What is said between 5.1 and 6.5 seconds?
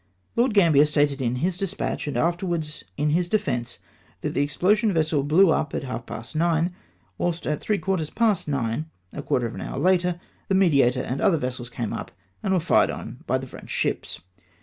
blew up at half past